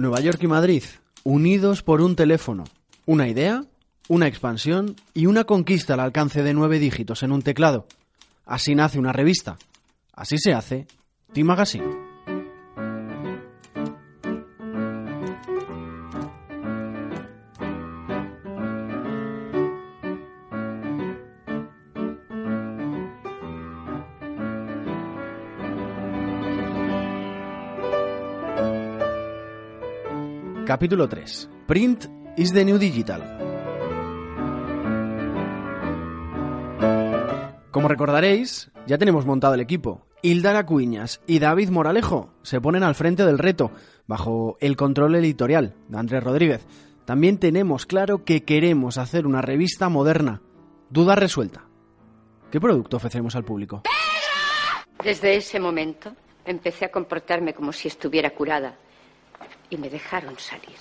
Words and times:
Nueva 0.00 0.20
York 0.20 0.42
y 0.42 0.46
Madrid, 0.46 0.82
unidos 1.24 1.82
por 1.82 2.00
un 2.00 2.16
teléfono, 2.16 2.64
una 3.04 3.28
idea, 3.28 3.64
una 4.08 4.26
expansión 4.26 4.96
y 5.12 5.26
una 5.26 5.44
conquista 5.44 5.92
al 5.94 6.00
alcance 6.00 6.42
de 6.42 6.54
nueve 6.54 6.78
dígitos 6.78 7.22
en 7.22 7.32
un 7.32 7.42
teclado. 7.42 7.86
Así 8.46 8.74
nace 8.74 8.98
una 8.98 9.12
revista. 9.12 9.58
Así 10.14 10.38
se 10.38 10.54
hace 10.54 10.86
T-Magazine. 11.34 12.09
Capítulo 30.66 31.08
3. 31.08 31.48
Print 31.66 32.04
is 32.36 32.52
the 32.52 32.64
new 32.64 32.78
digital. 32.78 33.22
Como 37.70 37.88
recordaréis, 37.88 38.70
ya 38.86 38.98
tenemos 38.98 39.24
montado 39.26 39.54
el 39.54 39.60
equipo. 39.60 40.06
Hilda 40.22 40.64
Cuiñas 40.66 41.22
y 41.26 41.38
David 41.38 41.70
Moralejo 41.70 42.34
se 42.42 42.60
ponen 42.60 42.82
al 42.82 42.94
frente 42.94 43.24
del 43.24 43.38
reto, 43.38 43.72
bajo 44.06 44.58
el 44.60 44.76
control 44.76 45.14
editorial 45.16 45.74
de 45.88 45.98
Andrés 45.98 46.22
Rodríguez. 46.22 46.66
También 47.06 47.38
tenemos 47.38 47.86
claro 47.86 48.24
que 48.24 48.44
queremos 48.44 48.98
hacer 48.98 49.26
una 49.26 49.40
revista 49.40 49.88
moderna. 49.88 50.42
Duda 50.90 51.14
resuelta. 51.14 51.64
¿Qué 52.50 52.60
producto 52.60 52.98
ofrecemos 52.98 53.34
al 53.34 53.44
público? 53.44 53.82
Desde 55.02 55.36
ese 55.36 55.58
momento 55.58 56.12
empecé 56.44 56.84
a 56.84 56.90
comportarme 56.90 57.54
como 57.54 57.72
si 57.72 57.88
estuviera 57.88 58.30
curada 58.30 58.76
y 59.70 59.76
me 59.76 59.88
dejaron 59.88 60.38
salir. 60.38 60.76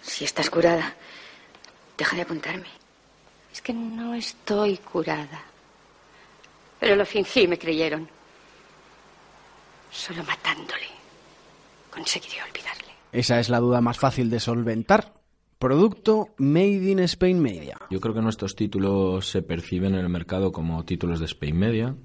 Si 0.00 0.24
estás 0.24 0.48
curada, 0.48 0.94
deja 1.98 2.16
de 2.16 2.22
apuntarme. 2.22 2.68
Es 3.52 3.60
que 3.60 3.72
no 3.72 4.14
estoy 4.14 4.78
curada. 4.78 5.42
Pero 6.78 6.96
lo 6.96 7.04
fingí 7.04 7.42
y 7.42 7.48
me 7.48 7.58
creyeron. 7.58 8.08
Solo 9.90 10.22
matándole 10.24 10.96
conseguiré 11.96 12.42
olvidarle. 12.42 12.92
Esa 13.12 13.40
es 13.40 13.48
la 13.48 13.60
duda 13.60 13.80
más 13.80 13.98
fácil 13.98 14.28
de 14.28 14.38
solventar. 14.38 15.14
Producto 15.58 16.34
Made 16.36 16.90
in 16.90 16.98
Spain 17.00 17.40
Media. 17.40 17.78
Yo 17.88 18.00
creo 18.00 18.12
que 18.14 18.20
nuestros 18.20 18.54
títulos 18.54 19.30
se 19.30 19.40
perciben 19.40 19.94
en 19.94 20.00
el 20.00 20.10
mercado 20.10 20.52
como 20.52 20.84
títulos 20.84 21.18
de 21.18 21.24
Spain 21.24 21.58
Media 21.58 21.96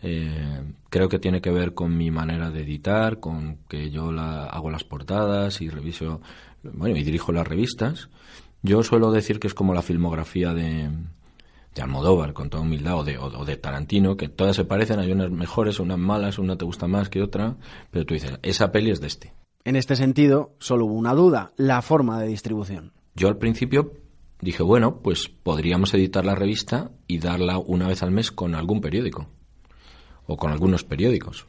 eh, 0.00 0.62
creo 0.90 1.08
que 1.08 1.18
tiene 1.18 1.40
que 1.40 1.50
ver 1.50 1.74
con 1.74 1.96
mi 1.96 2.10
manera 2.10 2.50
de 2.50 2.62
editar, 2.62 3.18
con 3.20 3.58
que 3.68 3.90
yo 3.90 4.12
la, 4.12 4.44
hago 4.44 4.70
las 4.70 4.84
portadas 4.84 5.60
y 5.60 5.68
reviso, 5.68 6.20
bueno, 6.62 6.96
y 6.96 7.02
dirijo 7.02 7.32
las 7.32 7.46
revistas. 7.46 8.08
Yo 8.62 8.82
suelo 8.82 9.10
decir 9.10 9.40
que 9.40 9.48
es 9.48 9.54
como 9.54 9.74
la 9.74 9.82
filmografía 9.82 10.54
de, 10.54 10.90
de 11.74 11.82
Almodóvar, 11.82 12.32
con 12.32 12.50
toda 12.50 12.62
humildad, 12.62 12.98
o 12.98 13.04
de, 13.04 13.18
o, 13.18 13.44
de 13.44 13.56
Tarantino, 13.56 14.16
que 14.16 14.28
todas 14.28 14.56
se 14.56 14.64
parecen, 14.64 15.00
hay 15.00 15.12
unas 15.12 15.30
mejores, 15.30 15.80
unas 15.80 15.98
malas, 15.98 16.38
una 16.38 16.56
te 16.56 16.64
gusta 16.64 16.86
más 16.86 17.08
que 17.08 17.22
otra, 17.22 17.56
pero 17.90 18.06
tú 18.06 18.14
dices, 18.14 18.38
esa 18.42 18.70
peli 18.70 18.90
es 18.90 19.00
de 19.00 19.08
este. 19.08 19.32
En 19.64 19.76
este 19.76 19.96
sentido, 19.96 20.54
solo 20.58 20.86
hubo 20.86 20.94
una 20.94 21.14
duda, 21.14 21.52
la 21.56 21.82
forma 21.82 22.20
de 22.20 22.28
distribución. 22.28 22.92
Yo 23.14 23.28
al 23.28 23.36
principio 23.36 23.92
dije, 24.40 24.62
bueno, 24.62 25.00
pues 25.02 25.28
podríamos 25.28 25.92
editar 25.94 26.24
la 26.24 26.36
revista 26.36 26.92
y 27.08 27.18
darla 27.18 27.58
una 27.58 27.88
vez 27.88 28.02
al 28.02 28.12
mes 28.12 28.30
con 28.30 28.54
algún 28.54 28.80
periódico 28.80 29.28
o 30.28 30.36
con 30.36 30.52
algunos 30.52 30.84
periódicos. 30.84 31.46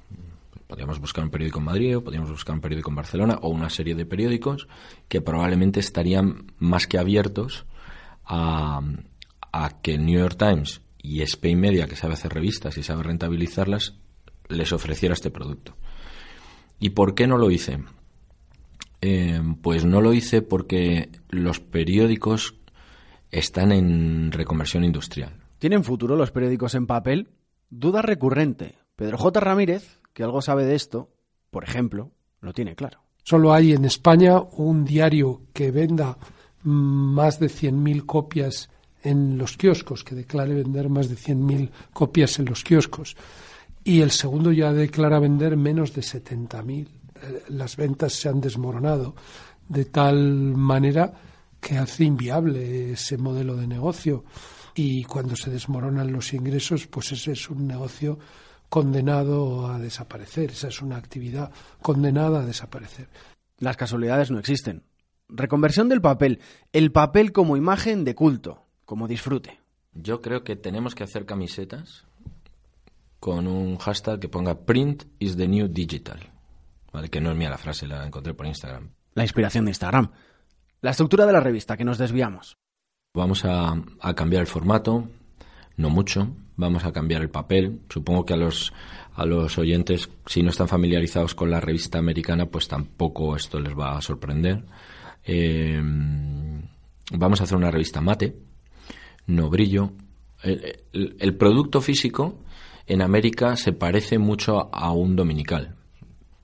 Podríamos 0.66 1.00
buscar 1.00 1.24
un 1.24 1.30
periódico 1.30 1.60
en 1.60 1.66
Madrid, 1.66 1.98
o 1.98 2.04
podríamos 2.04 2.32
buscar 2.32 2.56
un 2.56 2.62
periódico 2.62 2.90
en 2.90 2.96
Barcelona, 2.96 3.38
o 3.42 3.50
una 3.50 3.70
serie 3.70 3.94
de 3.94 4.06
periódicos 4.06 4.68
que 5.08 5.22
probablemente 5.22 5.80
estarían 5.80 6.54
más 6.58 6.88
que 6.88 6.98
abiertos 6.98 7.66
a, 8.26 8.82
a 9.52 9.82
que 9.82 9.96
el 9.96 10.06
New 10.06 10.20
York 10.20 10.38
Times 10.38 10.82
y 11.02 11.22
Spain 11.22 11.60
Media, 11.60 11.88
que 11.88 11.98
sabe 11.98 12.14
hacer 12.14 12.34
revistas 12.34 12.78
y 12.78 12.84
sabe 12.84 13.04
rentabilizarlas, 13.04 13.96
les 14.48 14.72
ofreciera 14.72 15.14
este 15.14 15.30
producto. 15.30 15.76
¿Y 16.80 16.92
por 16.92 17.16
qué 17.16 17.28
no 17.28 17.38
lo 17.38 17.52
hice? 17.52 17.84
Eh, 19.02 19.42
pues 19.62 19.84
no 19.84 20.02
lo 20.02 20.14
hice 20.14 20.42
porque 20.42 21.10
los 21.30 21.60
periódicos 21.60 22.56
están 23.32 23.74
en 23.74 24.32
reconversión 24.32 24.86
industrial. 24.86 25.34
¿Tienen 25.58 25.84
futuro 25.84 26.16
los 26.16 26.32
periódicos 26.32 26.76
en 26.76 26.88
papel? 26.88 27.28
Duda 27.70 28.02
recurrente. 28.02 28.76
Pedro 28.96 29.18
J. 29.18 29.40
Ramírez, 29.40 30.00
que 30.14 30.24
algo 30.24 30.42
sabe 30.42 30.66
de 30.66 30.76
esto, 30.76 31.10
por 31.52 31.64
ejemplo, 31.64 32.12
lo 32.42 32.54
tiene 32.54 32.76
claro. 32.76 33.02
Solo 33.24 33.54
hay 33.54 33.74
en 33.74 33.86
España 33.86 34.40
un 34.40 34.86
diario 34.86 35.44
que 35.54 35.72
venda 35.72 36.18
más 36.64 37.40
de 37.40 37.48
100.000 37.48 38.06
copias 38.06 38.70
en 39.04 39.38
los 39.38 39.56
kioscos, 39.56 40.04
que 40.04 40.16
declare 40.16 40.54
vender 40.54 40.90
más 40.90 41.10
de 41.10 41.16
100.000 41.16 41.70
copias 41.94 42.40
en 42.40 42.46
los 42.46 42.64
kioscos. 42.64 43.16
Y 43.84 44.02
el 44.02 44.12
segundo 44.12 44.52
ya 44.52 44.74
declara 44.74 45.20
vender 45.20 45.56
menos 45.56 45.94
de 45.94 46.02
70.000. 46.02 46.88
Eh, 46.88 47.44
las 47.50 47.78
ventas 47.78 48.14
se 48.14 48.30
han 48.30 48.42
desmoronado 48.42 49.16
de 49.68 49.86
tal 49.86 50.18
manera 50.56 51.14
que 51.60 51.78
hace 51.78 52.04
inviable 52.04 52.94
ese 52.94 53.18
modelo 53.18 53.56
de 53.56 53.68
negocio 53.68 54.24
y 54.82 55.04
cuando 55.04 55.36
se 55.36 55.50
desmoronan 55.50 56.14
los 56.14 56.34
ingresos, 56.34 56.88
pues 56.88 57.12
ese 57.12 57.34
es 57.34 57.50
un 57.50 57.68
negocio 57.68 58.18
condenado 58.70 59.68
a 59.68 59.78
desaparecer, 59.78 60.52
esa 60.52 60.70
es 60.70 60.82
una 60.82 60.96
actividad 60.96 61.52
condenada 61.82 62.40
a 62.40 62.46
desaparecer. 62.46 63.10
Las 63.58 63.76
casualidades 63.76 64.32
no 64.32 64.40
existen. 64.40 64.84
Reconversión 65.28 65.90
del 65.90 66.00
papel, 66.00 66.40
el 66.72 66.94
papel 66.94 67.34
como 67.34 67.58
imagen 67.58 68.06
de 68.06 68.16
culto, 68.16 68.68
como 68.86 69.10
disfrute. 69.10 69.60
Yo 69.92 70.22
creo 70.22 70.46
que 70.46 70.56
tenemos 70.56 70.96
que 70.96 71.04
hacer 71.04 71.26
camisetas 71.26 72.06
con 73.20 73.48
un 73.48 73.80
hashtag 73.80 74.22
que 74.22 74.30
ponga 74.30 74.62
print 74.62 75.04
is 75.20 75.36
the 75.36 75.50
new 75.50 75.68
digital. 75.68 76.22
Vale, 76.94 77.10
que 77.10 77.20
no 77.20 77.32
es 77.32 77.36
mía 77.36 77.50
la 77.50 77.58
frase, 77.58 77.86
la 77.86 78.08
encontré 78.08 78.34
por 78.34 78.46
Instagram. 78.46 78.94
La 79.14 79.24
inspiración 79.24 79.66
de 79.66 79.72
Instagram. 79.72 80.10
La 80.80 80.92
estructura 80.92 81.26
de 81.26 81.34
la 81.34 81.42
revista, 81.42 81.76
que 81.76 81.84
nos 81.84 81.98
desviamos. 81.98 82.56
Vamos 83.16 83.44
a, 83.44 83.76
cambiar 84.16 84.42
el 84.42 84.48
formato, 84.48 85.10
no 85.78 85.90
mucho, 85.90 86.28
vamos 86.58 86.86
a 86.86 86.92
cambiar 86.92 87.24
el 87.24 87.32
papel. 87.32 87.82
Supongo 87.90 88.24
que 88.24 88.34
a 88.34 88.38
los, 88.38 88.72
a 89.16 89.26
los 89.26 89.58
oyentes, 89.58 90.12
si 90.28 90.44
no 90.44 90.52
están 90.52 90.68
familiarizados 90.68 91.34
con 91.34 91.50
la 91.50 91.60
revista 91.60 91.98
americana, 91.98 92.46
pues 92.46 92.68
tampoco 92.68 93.36
esto 93.36 93.60
les 93.60 93.74
va 93.74 93.98
a 93.98 94.02
sorprender. 94.02 94.64
Eh, 95.24 95.82
vamos 97.12 97.42
a 97.42 97.46
hacer 97.46 97.58
una 97.58 97.72
revista 97.72 98.00
mate, 98.00 98.36
no 99.26 99.50
brillo. 99.50 99.92
El, 100.44 101.36
producto 101.36 101.82
físico 101.82 102.38
en 102.86 103.02
América 103.02 103.56
se 103.56 103.74
parece 103.74 104.20
mucho 104.20 104.70
a 104.72 104.92
un 104.92 105.16
dominical. 105.16 105.76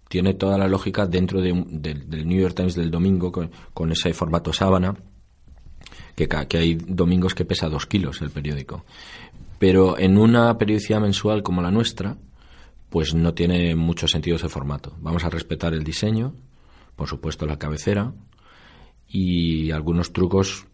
Tiene 0.09 0.34
toda 0.34 0.58
la 0.58 0.68
lógica 0.68 1.06
dentro 1.06 1.42
de, 1.42 1.54
del 1.54 2.28
New 2.28 2.42
York 2.42 2.56
Times 2.56 2.74
del 2.74 2.90
domingo, 2.90 3.31
con 3.31 3.92
ese 3.92 4.16
formato 4.16 4.52
sábana 4.52 4.96
que, 6.16 6.58
hay 6.58 6.76
domingos 6.76 7.36
que 7.36 7.46
pesa 7.46 7.70
dos 7.70 7.86
kilos 7.86 8.22
el 8.22 8.31
periódico. 8.31 8.86
Pero 9.59 9.98
en 9.98 10.18
una 10.18 10.58
periodicidad 10.58 11.02
mensual 11.02 11.44
como 11.44 11.62
la 11.62 11.72
nuestra, 11.72 12.18
pues 12.90 13.14
no 13.14 13.34
tiene 13.34 13.76
mucho 13.76 14.08
sentido 14.08 14.38
ese 14.38 14.50
formato. 14.50 14.96
Vamos 15.00 15.24
a 15.25 15.30
respetar 15.30 15.74
el 15.74 15.84
diseño, 15.84 16.34
por 16.96 17.08
supuesto 17.08 17.46
la 17.46 17.58
cabecera 17.58 18.14
y 19.08 19.72
algunos 19.72 20.14
trucos, 20.14 20.66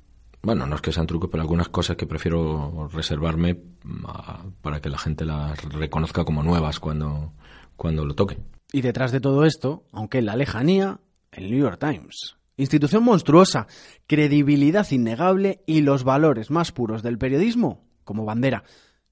bueno, 0.42 0.66
no 0.66 0.76
es 0.76 0.82
que 0.82 0.92
sean 0.92 1.08
trucos, 1.08 1.30
pero 1.32 1.42
algunas 1.42 1.70
cosas 1.70 1.98
que 1.98 2.08
prefiero 2.08 2.90
reservarme 2.92 3.60
ah, 4.06 4.44
para 4.62 4.82
que 4.82 4.90
la 4.90 4.98
gente 4.98 5.26
las 5.26 5.62
reconozca 5.64 6.24
como 6.24 6.44
nuevas 6.44 6.80
cuando, 6.80 7.34
cuando 7.76 8.06
lo 8.06 8.16
toque. 8.16 8.38
Y 8.72 8.82
detrás 8.82 9.12
de 9.12 9.20
todo 9.20 9.46
esto, 9.46 9.84
aunque 9.92 10.20
en 10.20 10.26
la 10.26 10.36
lejanía, 10.36 11.00
el 11.32 11.52
New 11.52 11.60
York 11.60 11.80
Times. 11.80 12.38
Institución 12.58 13.04
monstruosa, 13.04 13.68
credibilidad 14.08 14.90
innegable 14.92 15.64
y 15.66 15.82
los 15.82 16.04
valores 16.04 16.52
más 16.52 16.72
puros 16.72 17.02
del 17.02 17.18
periodismo 17.18 17.84
como 18.04 18.26
bandera. 18.26 18.64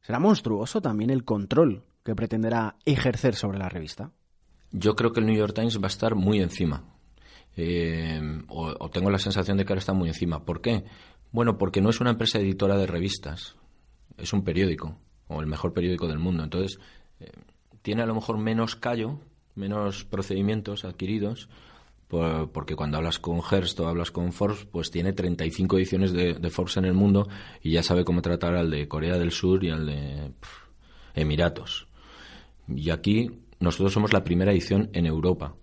¿Será 0.02 0.20
monstruoso 0.20 0.82
también 0.82 1.10
el 1.10 1.24
control 1.24 1.84
que 2.04 2.16
pretenderá 2.16 2.76
ejercer 2.86 3.36
sobre 3.36 3.60
la 3.60 3.70
revista? 3.70 4.12
Yo 4.72 4.96
creo 4.96 5.12
que 5.12 5.20
el 5.20 5.26
New 5.26 5.36
York 5.36 5.54
Times 5.54 5.78
va 5.78 5.86
a 5.86 5.88
estar 5.88 6.16
muy 6.16 6.42
encima. 6.42 6.84
Eh, 7.56 8.22
o, 8.48 8.90
tengo 8.90 9.10
la 9.10 9.18
sensación 9.18 9.58
de 9.58 9.66
que 9.66 9.74
ahora 9.74 9.80
está 9.80 9.94
muy 9.94 10.10
encima. 10.10 10.46
¿Por 10.46 10.62
qué? 10.62 10.86
Bueno, 11.32 11.58
porque 11.58 11.82
no 11.82 11.90
es 11.90 12.00
una 12.00 12.12
empresa 12.12 12.40
editora 12.40 12.78
de 12.78 12.88
revistas, 12.88 13.56
es 14.18 14.34
un 14.34 14.44
periódico, 14.44 14.98
o 15.28 15.42
el 15.42 15.48
mejor 15.48 15.74
periódico 15.74 16.08
del 16.08 16.20
mundo. 16.20 16.44
Entonces, 16.44 16.80
eh, 17.20 17.32
tiene 17.82 18.04
a 18.04 18.06
lo 18.06 18.16
mejor 18.16 18.38
menos 18.38 18.76
callo, 18.76 19.20
menos 19.56 20.06
procedimientos 20.06 20.86
adquiridos, 20.86 21.50
porque 22.10 22.76
cuando 22.76 22.98
hablas 22.98 23.20
con 23.20 23.42
Hearst 23.42 23.80
o 23.80 23.88
hablas 23.88 24.12
con 24.12 24.34
Forbes, 24.34 24.66
pues 24.66 24.90
tiene 24.90 25.14
35 25.14 25.78
ediciones 25.78 26.12
de, 26.12 26.34
de, 26.34 26.50
Forbes 26.50 26.78
en 26.78 26.86
el 26.86 26.94
mundo 26.94 27.28
y 27.62 27.72
ya 27.72 27.84
sabe 27.84 28.04
cómo 28.04 28.22
tratar 28.22 28.56
al 28.56 28.72
de 28.72 28.88
Corea 28.88 29.18
del 29.18 29.32
Sur 29.32 29.64
y 29.64 29.70
al 29.70 29.86
de 29.86 30.32
Emiratos. 31.14 31.88
Y 32.68 32.90
aquí 32.90 33.32
nosotros 33.60 33.94
somos 33.94 34.12
la 34.12 34.24
primera 34.24 34.52
edición 34.52 34.90
en 34.94 35.06
Europa. 35.06 35.54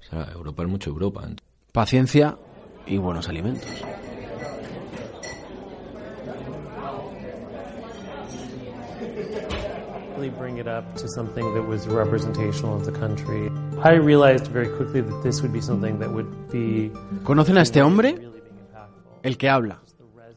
O 0.00 0.02
sea, 0.02 0.32
Europa 0.32 0.62
es 0.62 0.68
mucho 0.68 0.90
Europa. 0.90 1.28
paciencia 1.72 2.38
y 2.86 2.98
buenos 2.98 3.28
alimentos. 3.28 3.70
really 10.20 10.28
bring 10.38 10.58
it 10.58 10.68
up 10.68 10.94
to 10.96 11.08
something 11.08 11.54
that 11.54 11.62
was 11.62 11.88
representational 11.88 12.76
of 12.76 12.84
the 12.84 12.92
country. 12.92 13.50
I 13.82 13.98
realized 13.98 14.48
very 14.52 14.68
quickly 14.68 15.00
that 15.00 15.22
this 15.22 15.40
would 15.42 15.52
be 15.52 15.62
something 15.62 15.98
that 16.00 16.10
would 16.10 16.26
be 16.52 16.90
¿Conocen 17.24 17.56
a 17.58 17.62
este 17.62 17.82
hombre? 17.82 18.28
El 19.22 19.36
que 19.38 19.48
habla. 19.48 19.80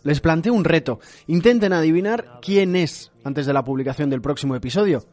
Les 0.04 0.20
planteo 0.20 0.54
un 0.54 0.64
reto. 0.66 1.00
Intenten 1.28 1.72
adivinar 1.74 2.40
quién 2.42 2.76
es 2.76 3.12
antes 3.24 3.46
de 3.46 3.54
la 3.54 3.64
publicación 3.64 4.10
del 4.10 4.22
próximo 4.22 4.56
episodio. 4.56 5.04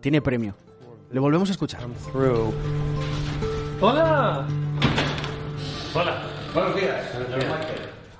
Tiene 0.00 0.20
premio. 0.20 0.54
Le 1.10 1.20
volvemos 1.20 1.48
a 1.48 1.52
escuchar. 1.52 1.80
Hola. 3.80 4.46
Hola, 5.94 6.22
buenos 6.54 6.74
días. 6.74 7.04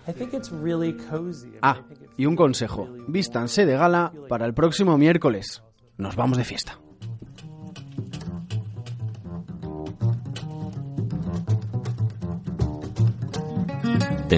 I 0.07 0.13
think 0.13 0.35
it's 0.35 0.51
really 0.51 0.93
cozy. 0.93 1.47
I 1.49 1.51
mean, 1.53 1.59
Ah, 1.63 1.77
y 2.17 2.27
un 2.27 2.37
consejo. 2.37 2.89
Vístanse 3.09 3.65
de 3.67 3.77
gala 3.77 4.13
para 4.29 4.47
el 4.47 4.55
próximo 4.55 4.99
miércoles. 4.99 5.63
Nos 5.97 6.17
vamos 6.17 6.39
de 6.39 6.45
fiesta. 6.45 6.79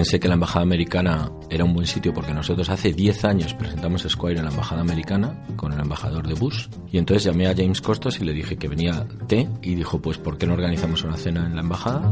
Pensé 0.05 0.19
que 0.19 0.27
la 0.27 0.35
embajada 0.35 0.61
americana 0.61 1.31
era 1.49 1.63
un 1.63 1.73
buen 1.73 1.87
sitio 1.87 2.13
porque 2.13 2.31
nosotros 2.31 2.69
hace 2.69 2.93
10 2.93 3.25
años 3.25 3.55
presentamos 3.55 4.05
Squire 4.07 4.37
en 4.37 4.45
la 4.45 4.51
embajada 4.51 4.81
americana 4.81 5.43
con 5.55 5.73
el 5.73 5.79
embajador 5.79 6.27
de 6.27 6.35
Bush 6.35 6.67
y 6.91 6.99
entonces 6.99 7.23
llamé 7.23 7.47
a 7.47 7.55
James 7.55 7.81
Costos 7.81 8.19
y 8.21 8.23
le 8.23 8.31
dije 8.31 8.55
que 8.55 8.67
venía 8.67 9.07
té 9.27 9.49
y 9.63 9.73
dijo 9.73 9.99
pues 9.99 10.19
¿por 10.19 10.37
qué 10.37 10.45
no 10.45 10.53
organizamos 10.53 11.03
una 11.03 11.17
cena 11.17 11.47
en 11.47 11.55
la 11.55 11.61
embajada? 11.61 12.03